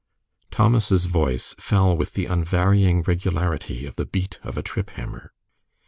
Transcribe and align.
Thomas's 0.49 1.05
voice 1.05 1.53
fell 1.59 1.95
with 1.95 2.13
the 2.15 2.25
unvarying 2.25 3.03
regularity 3.03 3.85
of 3.85 3.97
the 3.97 4.05
beat 4.07 4.39
of 4.41 4.57
a 4.57 4.63
trip 4.63 4.89
hammer. 4.89 5.31